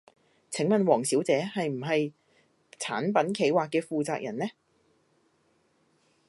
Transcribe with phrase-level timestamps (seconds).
[0.49, 2.11] 請問王小姐係唔係
[2.79, 4.47] 產品企劃嘅負責人呢？